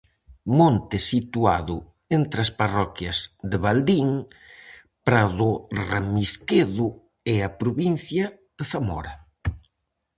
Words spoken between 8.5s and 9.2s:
de Zamora.